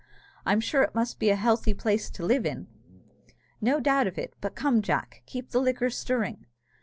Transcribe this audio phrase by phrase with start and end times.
[0.47, 2.65] I'm sure it must be a healthy place to live in."
[3.61, 6.47] "No doubt of it; but come, Jack, keep the liquor stirring."